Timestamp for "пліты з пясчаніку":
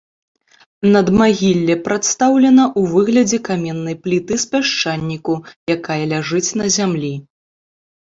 4.03-5.33